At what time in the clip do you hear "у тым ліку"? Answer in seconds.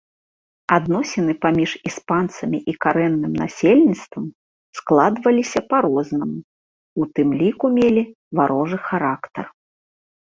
7.03-7.65